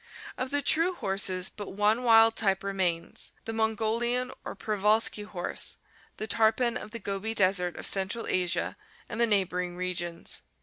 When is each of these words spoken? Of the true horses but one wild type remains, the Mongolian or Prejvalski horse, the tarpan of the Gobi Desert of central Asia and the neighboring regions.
Of 0.35 0.49
the 0.49 0.63
true 0.63 0.95
horses 0.95 1.51
but 1.51 1.73
one 1.73 2.01
wild 2.01 2.35
type 2.35 2.63
remains, 2.63 3.33
the 3.45 3.53
Mongolian 3.53 4.31
or 4.43 4.55
Prejvalski 4.55 5.25
horse, 5.25 5.77
the 6.17 6.25
tarpan 6.27 6.75
of 6.75 6.89
the 6.89 6.97
Gobi 6.97 7.35
Desert 7.35 7.75
of 7.75 7.85
central 7.85 8.25
Asia 8.25 8.77
and 9.07 9.21
the 9.21 9.27
neighboring 9.27 9.75
regions. 9.77 10.41